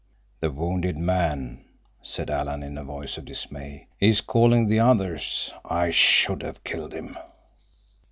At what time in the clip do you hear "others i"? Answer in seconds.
4.79-5.91